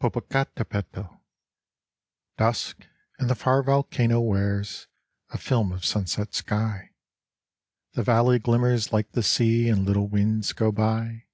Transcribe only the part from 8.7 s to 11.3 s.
like the sea And little winds go by.